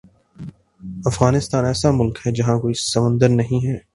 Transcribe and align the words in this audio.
افغانستان 1.05 1.65
ایسا 1.65 1.91
ملک 1.91 2.17
ہے 2.25 2.31
جہاں 2.31 2.57
کوئی 2.59 2.73
سمندر 2.83 3.29
نہیں 3.31 3.65
ہے 3.67 3.77